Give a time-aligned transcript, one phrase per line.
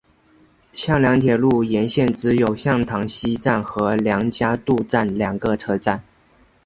[0.73, 6.03] 向梁铁路沿线只有向塘西站和梁家渡站两个车站。